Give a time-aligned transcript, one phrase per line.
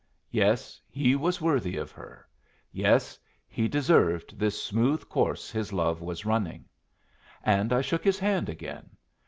[0.31, 2.27] Yes, he was worthy of her!
[2.71, 6.65] Yes, he deserved this smooth course his love was running!
[7.43, 8.97] And I shook his hand again.